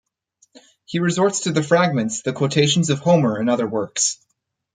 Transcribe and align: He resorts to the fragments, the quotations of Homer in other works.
He 0.85 0.97
resorts 0.97 1.41
to 1.41 1.51
the 1.51 1.61
fragments, 1.61 2.23
the 2.23 2.33
quotations 2.33 2.89
of 2.89 2.97
Homer 2.97 3.39
in 3.39 3.47
other 3.49 3.67
works. 3.67 4.17